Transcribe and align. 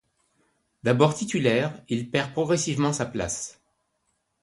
D'abord 0.81 1.13
titulaire, 1.13 1.79
il 1.87 2.09
perd 2.09 2.31
progressivement 2.31 2.91
sa 2.91 3.05
place. 3.05 3.61